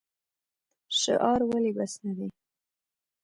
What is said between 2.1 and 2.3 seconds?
دی؟